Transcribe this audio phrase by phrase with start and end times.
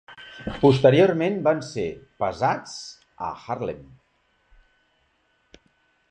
[0.61, 1.83] Posteriorment van ser
[2.23, 2.73] pesats
[3.27, 3.83] a Harlem.